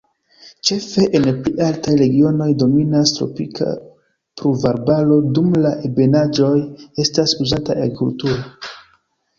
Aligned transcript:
Ĉefe 0.67 1.03
en 1.19 1.25
pli 1.43 1.51
altaj 1.65 1.93
regionoj 1.99 2.47
dominas 2.63 3.13
tropika 3.19 3.69
pluvarbaro, 4.41 5.19
dum 5.37 5.53
la 5.67 5.77
ebenaĵoj 5.91 6.53
estas 7.07 7.41
uzataj 7.47 7.79
agrikulture. 7.87 8.45